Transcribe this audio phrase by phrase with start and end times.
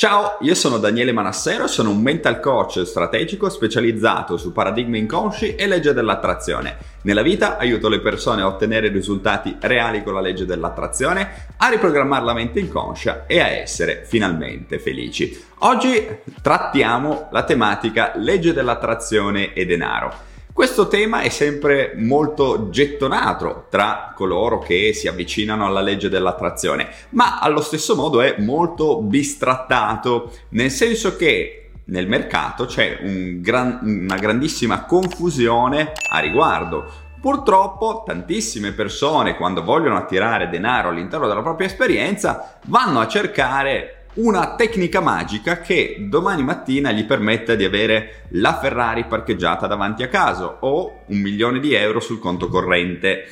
[0.00, 5.66] Ciao, io sono Daniele Manassero, sono un mental coach strategico specializzato su paradigmi inconsci e
[5.66, 6.76] legge dell'attrazione.
[7.02, 12.24] Nella vita aiuto le persone a ottenere risultati reali con la legge dell'attrazione, a riprogrammare
[12.24, 15.36] la mente inconscia e a essere finalmente felici.
[15.62, 16.06] Oggi
[16.40, 20.27] trattiamo la tematica legge dell'attrazione e denaro.
[20.58, 27.38] Questo tema è sempre molto gettonato tra coloro che si avvicinano alla legge dell'attrazione, ma
[27.38, 34.16] allo stesso modo è molto bistrattato, nel senso che nel mercato c'è un gran, una
[34.16, 36.90] grandissima confusione a riguardo.
[37.20, 44.56] Purtroppo tantissime persone quando vogliono attirare denaro all'interno della propria esperienza vanno a cercare una
[44.56, 50.58] tecnica magica che domani mattina gli permetta di avere la Ferrari parcheggiata davanti a casa
[50.60, 53.26] o un milione di euro sul conto corrente.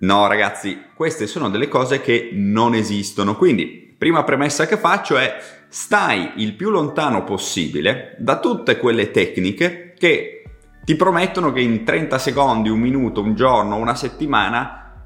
[0.00, 5.36] No ragazzi, queste sono delle cose che non esistono, quindi prima premessa che faccio è
[5.68, 10.42] stai il più lontano possibile da tutte quelle tecniche che
[10.84, 15.04] ti promettono che in 30 secondi, un minuto, un giorno, una settimana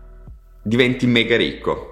[0.62, 1.89] diventi mega ricco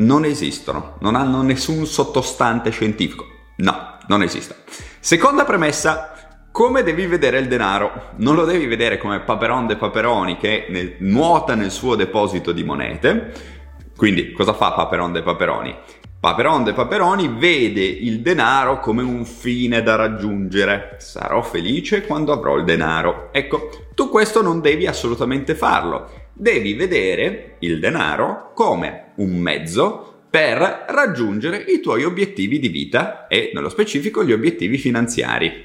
[0.00, 3.26] non esistono, non hanno nessun sottostante scientifico.
[3.56, 4.60] No, non esistono.
[4.98, 6.12] Seconda premessa,
[6.50, 8.10] come devi vedere il denaro?
[8.16, 12.64] Non lo devi vedere come Paperon de Paperoni che nel, nuota nel suo deposito di
[12.64, 13.32] monete.
[13.96, 15.76] Quindi cosa fa Paperon de Paperoni?
[16.18, 20.96] Paperon de Paperoni vede il denaro come un fine da raggiungere.
[20.98, 23.28] Sarò felice quando avrò il denaro.
[23.32, 30.86] Ecco, tu questo non devi assolutamente farlo devi vedere il denaro come un mezzo per
[30.88, 35.64] raggiungere i tuoi obiettivi di vita e nello specifico gli obiettivi finanziari.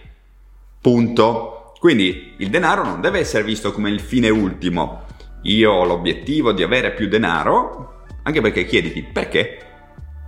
[0.82, 1.74] Punto.
[1.80, 5.04] Quindi il denaro non deve essere visto come il fine ultimo.
[5.44, 9.58] Io ho l'obiettivo di avere più denaro, anche perché chiediti perché?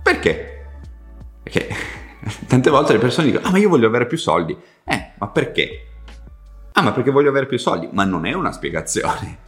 [0.02, 0.66] Perché?
[1.42, 1.68] Perché
[2.46, 4.56] tante volte le persone dicono, ah ma io voglio avere più soldi.
[4.84, 5.86] Eh, ma perché?
[6.72, 7.88] Ah, ma perché voglio avere più soldi?
[7.90, 9.46] Ma non è una spiegazione.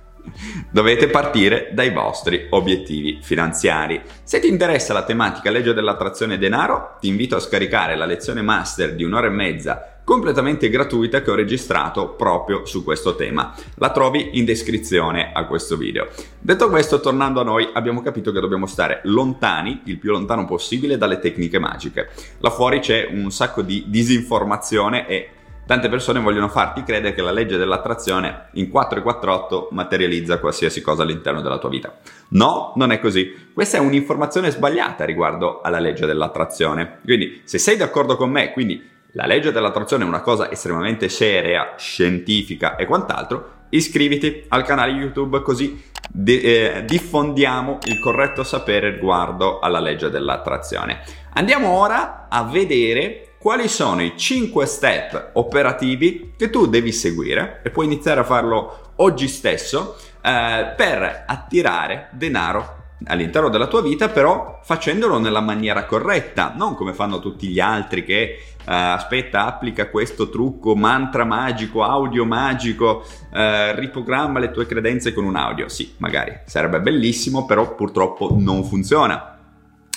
[0.71, 4.01] Dovete partire dai vostri obiettivi finanziari.
[4.23, 8.95] Se ti interessa la tematica legge dell'attrazione denaro, ti invito a scaricare la lezione master
[8.95, 13.55] di un'ora e mezza completamente gratuita che ho registrato proprio su questo tema.
[13.77, 16.09] La trovi in descrizione a questo video.
[16.37, 20.99] Detto questo, tornando a noi, abbiamo capito che dobbiamo stare lontani, il più lontano possibile,
[20.99, 22.09] dalle tecniche magiche.
[22.39, 25.29] Là fuori c'è un sacco di disinformazione e
[25.71, 31.43] Tante persone vogliono farti credere che la legge dell'attrazione in 448 materializza qualsiasi cosa all'interno
[31.43, 31.97] della tua vita.
[32.31, 33.51] No, non è così.
[33.55, 36.99] Questa è un'informazione sbagliata riguardo alla legge dell'attrazione.
[37.05, 41.75] Quindi, se sei d'accordo con me, quindi la legge dell'attrazione è una cosa estremamente seria,
[41.77, 49.61] scientifica e quant'altro, iscriviti al canale YouTube così de- eh, diffondiamo il corretto sapere riguardo
[49.61, 51.05] alla legge dell'attrazione.
[51.35, 57.71] Andiamo ora a vedere quali sono i 5 step operativi che tu devi seguire e
[57.71, 64.61] puoi iniziare a farlo oggi stesso eh, per attirare denaro all'interno della tua vita, però
[64.63, 70.29] facendolo nella maniera corretta, non come fanno tutti gli altri che eh, aspetta, applica questo
[70.29, 75.67] trucco, mantra magico, audio magico, eh, riprogramma le tue credenze con un audio.
[75.71, 79.39] Sì, magari sarebbe bellissimo, però purtroppo non funziona.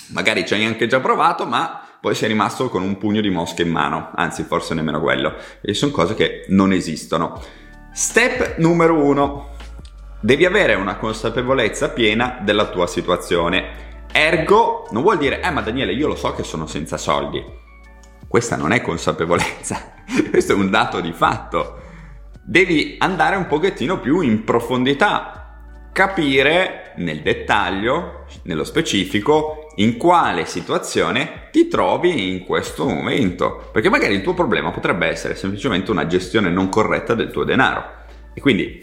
[0.08, 3.62] Magari ci hai anche già provato, ma poi sei rimasto con un pugno di mosche
[3.62, 7.40] in mano, anzi forse nemmeno quello, e sono cose che non esistono.
[7.94, 9.56] Step numero uno.
[10.20, 14.02] Devi avere una consapevolezza piena della tua situazione.
[14.12, 17.42] Ergo, non vuol dire, eh ma Daniele, io lo so che sono senza soldi.
[18.28, 19.94] Questa non è consapevolezza,
[20.28, 21.80] questo è un dato di fatto.
[22.44, 31.43] Devi andare un pochettino più in profondità, capire nel dettaglio, nello specifico, in quale situazione
[31.54, 33.68] ti trovi in questo momento.
[33.70, 37.84] Perché magari il tuo problema potrebbe essere semplicemente una gestione non corretta del tuo denaro.
[38.34, 38.82] E quindi,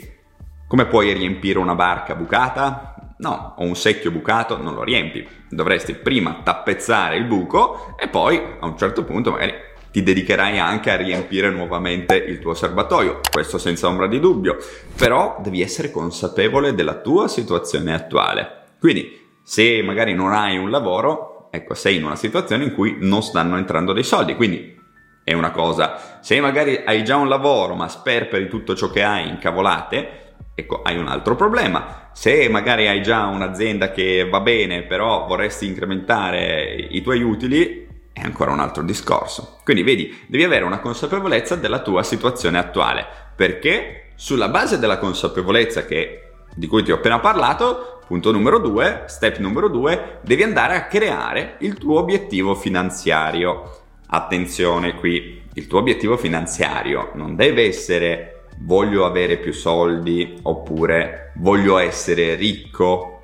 [0.67, 2.95] come puoi riempire una barca bucata?
[3.17, 5.27] No, o un secchio bucato non lo riempi.
[5.49, 9.53] Dovresti prima tappezzare il buco e poi a un certo punto magari
[9.91, 14.55] ti dedicherai anche a riempire nuovamente il tuo serbatoio, questo senza ombra di dubbio,
[14.95, 18.59] però devi essere consapevole della tua situazione attuale.
[18.79, 23.21] Quindi, se magari non hai un lavoro, ecco, sei in una situazione in cui non
[23.21, 24.79] stanno entrando dei soldi, quindi
[25.23, 26.19] è una cosa.
[26.21, 30.81] Se magari hai già un lavoro, ma sperperi tutto ciò che hai in cavolate, ecco,
[30.81, 32.09] hai un altro problema.
[32.13, 38.21] Se magari hai già un'azienda che va bene, però vorresti incrementare i tuoi utili, è
[38.21, 39.59] ancora un altro discorso.
[39.63, 43.05] Quindi vedi, devi avere una consapevolezza della tua situazione attuale,
[43.35, 49.03] perché sulla base della consapevolezza che, di cui ti ho appena parlato, punto numero due,
[49.07, 53.77] step numero due, devi andare a creare il tuo obiettivo finanziario.
[54.13, 61.77] attenzione qui, il tuo obiettivo finanziario non deve essere voglio avere più soldi oppure voglio
[61.77, 63.21] essere ricco.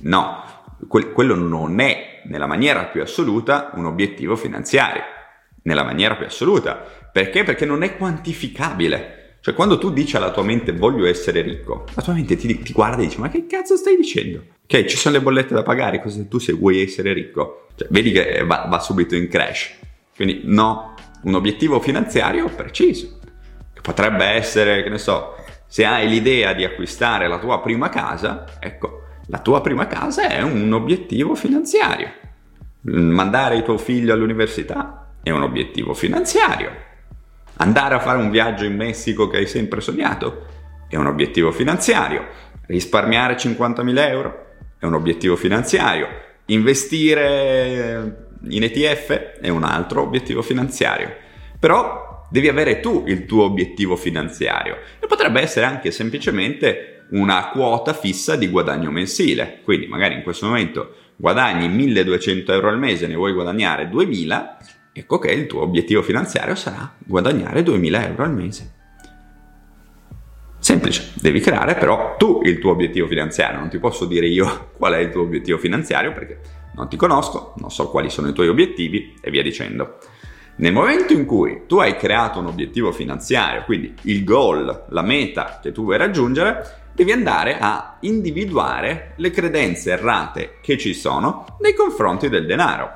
[0.00, 0.42] No,
[0.88, 5.02] que- quello non è nella maniera più assoluta un obiettivo finanziario.
[5.62, 6.84] Nella maniera più assoluta.
[7.12, 7.44] Perché?
[7.44, 9.25] Perché non è quantificabile.
[9.46, 12.72] Cioè, quando tu dici alla tua mente voglio essere ricco, la tua mente ti, ti
[12.72, 14.42] guarda e dice: Ma che cazzo stai dicendo?
[14.64, 17.68] Ok, ci sono le bollette da pagare, cosa tu se vuoi essere ricco?
[17.76, 19.74] Cioè, vedi che va, va subito in crash.
[20.16, 23.20] Quindi, no, un obiettivo finanziario preciso.
[23.72, 25.36] Che potrebbe essere, che ne so,
[25.68, 30.42] se hai l'idea di acquistare la tua prima casa, ecco, la tua prima casa è
[30.42, 32.10] un obiettivo finanziario.
[32.80, 36.94] Mandare tuo figlio all'università è un obiettivo finanziario.
[37.58, 40.46] Andare a fare un viaggio in Messico che hai sempre sognato
[40.88, 42.26] è un obiettivo finanziario.
[42.66, 44.46] Risparmiare 50.000 euro
[44.78, 46.06] è un obiettivo finanziario.
[46.46, 51.14] Investire in ETF è un altro obiettivo finanziario.
[51.58, 57.94] Però devi avere tu il tuo obiettivo finanziario e potrebbe essere anche semplicemente una quota
[57.94, 59.60] fissa di guadagno mensile.
[59.64, 64.58] Quindi magari in questo momento guadagni 1200 euro al mese, ne vuoi guadagnare 2000,
[65.00, 68.74] ecco che il tuo obiettivo finanziario sarà guadagnare 2000 euro al mese.
[70.58, 74.94] Semplice, devi creare però tu il tuo obiettivo finanziario, non ti posso dire io qual
[74.94, 76.40] è il tuo obiettivo finanziario perché
[76.74, 79.98] non ti conosco, non so quali sono i tuoi obiettivi e via dicendo.
[80.56, 85.60] Nel momento in cui tu hai creato un obiettivo finanziario, quindi il goal, la meta
[85.62, 91.74] che tu vuoi raggiungere, devi andare a individuare le credenze errate che ci sono nei
[91.74, 92.94] confronti del denaro.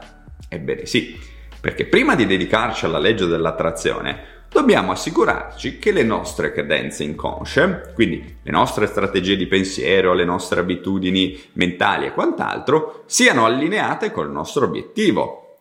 [0.48, 1.16] Ebbene sì,
[1.60, 8.38] perché prima di dedicarci alla legge dell'attrazione, dobbiamo assicurarci che le nostre credenze inconsce, quindi
[8.42, 14.64] le nostre strategie di pensiero, le nostre abitudini mentali e quant'altro, siano allineate col nostro
[14.64, 15.58] obiettivo.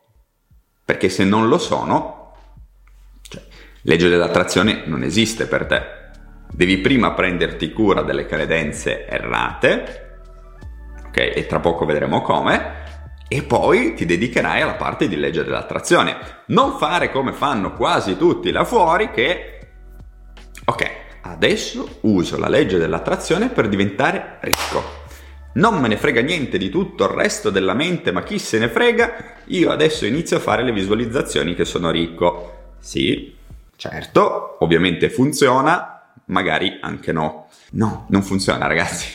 [0.84, 2.34] Perché se non lo sono,
[3.22, 3.42] cioè,
[3.84, 5.98] legge dell'attrazione non esiste per te.
[6.52, 10.22] Devi prima prenderti cura delle credenze errate,
[11.06, 11.18] ok?
[11.18, 12.79] E tra poco vedremo come.
[13.32, 16.18] E poi ti dedicherai alla parte di legge dell'attrazione.
[16.48, 19.60] Non fare come fanno quasi tutti là fuori che,
[20.66, 20.92] ok,
[21.22, 24.98] adesso uso la legge dell'attrazione per diventare ricco.
[25.54, 28.68] Non me ne frega niente di tutto il resto della mente, ma chi se ne
[28.68, 32.72] frega, io adesso inizio a fare le visualizzazioni che sono ricco.
[32.80, 33.36] Sì,
[33.76, 37.48] certo, ovviamente funziona, magari anche no.
[37.72, 39.08] No, non funziona ragazzi.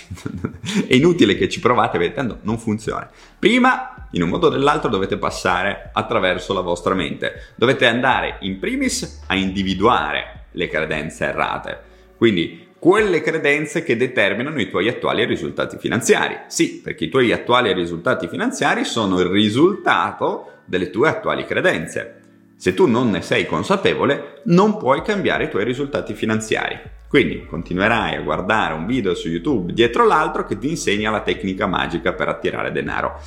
[0.87, 3.09] è inutile che ci provate perché tanto non funziona.
[3.39, 7.53] Prima, in un modo o nell'altro, dovete passare attraverso la vostra mente.
[7.57, 11.79] Dovete andare in primis a individuare le credenze errate.
[12.17, 16.37] Quindi quelle credenze che determinano i tuoi attuali risultati finanziari.
[16.49, 22.21] Sì, perché i tuoi attuali risultati finanziari sono il risultato delle tue attuali credenze.
[22.57, 26.79] Se tu non ne sei consapevole, non puoi cambiare i tuoi risultati finanziari.
[27.09, 31.67] Quindi continuerai a guardare un video su YouTube dietro l'altro che ti insegna la tecnica
[31.67, 33.21] magica per attirare denaro.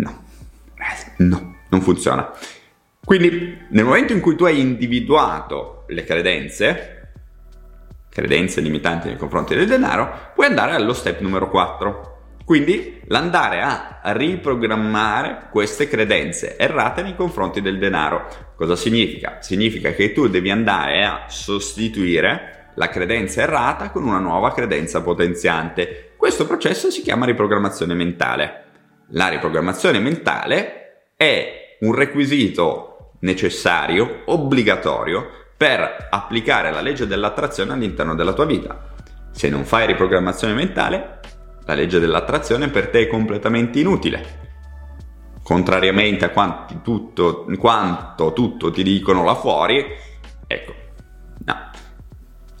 [0.00, 0.22] No,
[1.18, 2.32] no, non funziona.
[3.04, 7.12] Quindi nel momento in cui tu hai individuato le credenze,
[8.08, 12.18] credenze limitanti nei confronti del denaro, puoi andare allo step numero 4.
[12.44, 18.26] Quindi l'andare a riprogrammare queste credenze errate nei confronti del denaro.
[18.56, 19.38] Cosa significa?
[19.40, 26.12] Significa che tu devi andare a sostituire la credenza errata con una nuova credenza potenziante.
[26.16, 28.64] Questo processo si chiama riprogrammazione mentale.
[29.10, 38.32] La riprogrammazione mentale è un requisito necessario, obbligatorio, per applicare la legge dell'attrazione all'interno della
[38.32, 38.94] tua vita.
[39.30, 41.20] Se non fai riprogrammazione mentale,
[41.64, 44.38] la legge dell'attrazione per te è completamente inutile.
[45.42, 49.84] Contrariamente a tutto, quanto tutto ti dicono là fuori,
[50.46, 50.74] ecco,
[51.44, 51.70] no,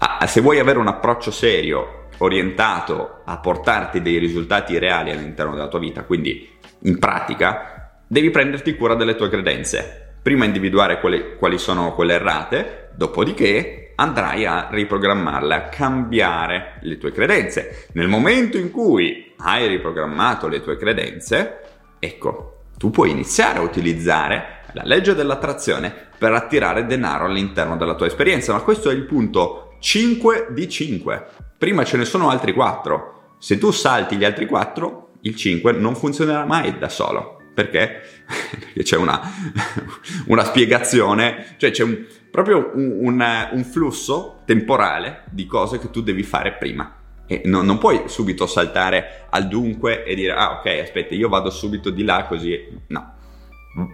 [0.02, 5.68] Ah, se vuoi avere un approccio serio, orientato a portarti dei risultati reali all'interno della
[5.68, 6.48] tua vita, quindi
[6.80, 10.16] in pratica, devi prenderti cura delle tue credenze.
[10.22, 17.12] Prima individuare quali, quali sono quelle errate, dopodiché andrai a riprogrammarle, a cambiare le tue
[17.12, 17.86] credenze.
[17.92, 21.60] Nel momento in cui hai riprogrammato le tue credenze,
[21.98, 28.06] ecco, tu puoi iniziare a utilizzare la legge dell'attrazione per attirare denaro all'interno della tua
[28.06, 31.26] esperienza, ma questo è il punto 5 di 5.
[31.56, 33.34] Prima ce ne sono altri 4.
[33.38, 37.40] Se tu salti gli altri 4, il 5 non funzionerà mai da solo.
[37.54, 38.02] Perché?
[38.60, 39.20] Perché c'è una,
[40.28, 46.02] una spiegazione, cioè c'è un, proprio un, un, un, flusso temporale di cose che tu
[46.02, 46.96] devi fare prima.
[47.26, 51.50] E no, non puoi subito saltare al dunque e dire, ah ok, aspetta, io vado
[51.50, 52.68] subito di là così.
[52.88, 53.14] No.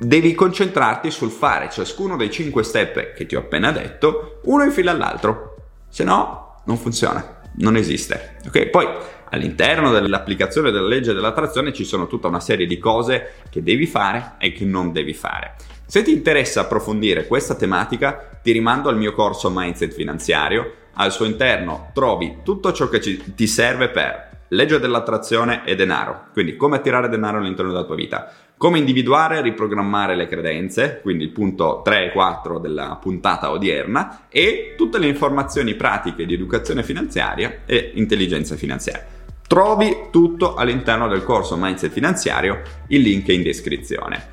[0.01, 4.73] devi concentrarti sul fare ciascuno dei 5 step che ti ho appena detto, uno in
[4.73, 5.56] fila all'altro.
[5.89, 8.37] Se no, non funziona, non esiste.
[8.47, 8.67] Ok?
[8.67, 8.87] Poi
[9.31, 14.35] all'interno dell'applicazione della legge dell'attrazione ci sono tutta una serie di cose che devi fare
[14.39, 15.55] e che non devi fare.
[15.87, 20.73] Se ti interessa approfondire questa tematica, ti rimando al mio corso Mindset finanziario.
[20.99, 26.27] Al suo interno trovi tutto ciò che ci, ti serve per legge dell'attrazione e denaro,
[26.33, 31.25] quindi come attirare denaro all'interno della tua vita, come individuare e riprogrammare le credenze, quindi
[31.25, 36.83] il punto 3 e 4 della puntata odierna, e tutte le informazioni pratiche di educazione
[36.83, 39.05] finanziaria e intelligenza finanziaria.
[39.47, 44.29] Trovi tutto all'interno del corso Mindset Finanziario, il link è in descrizione.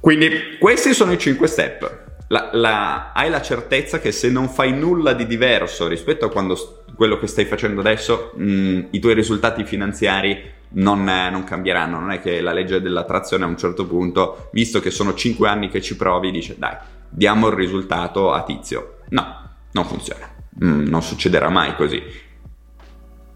[0.00, 2.01] Quindi questi sono i 5 step.
[2.32, 6.84] La, la, hai la certezza che se non fai nulla di diverso rispetto a quando,
[6.94, 12.00] quello che stai facendo adesso, mh, mm, i tuoi risultati finanziari non, non, cambieranno.
[12.00, 15.68] Non è che la legge dell'attrazione a un certo punto, visto che sono 5 anni
[15.68, 16.74] che ci provi, dice dai,
[17.10, 19.00] diamo il risultato a tizio.
[19.10, 20.26] No, non funziona.
[20.64, 22.02] Mm, non succederà mai così.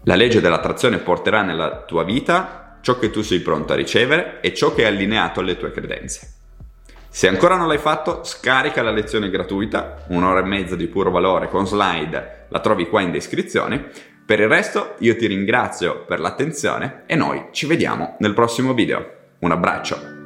[0.05, 4.55] La legge dell'attrazione porterà nella tua vita ciò che tu sei pronto a ricevere e
[4.55, 6.36] ciò che è allineato alle tue credenze.
[7.17, 11.49] Se ancora non l'hai fatto, scarica la lezione gratuita, un'ora e mezza di puro valore
[11.49, 13.89] con slide, la trovi qua in descrizione.
[14.23, 19.13] Per il resto io ti ringrazio per l'attenzione e noi ci vediamo nel prossimo video.
[19.39, 20.16] Un abbraccio!